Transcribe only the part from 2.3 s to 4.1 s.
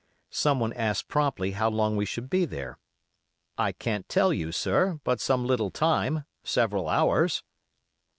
there. 'I can't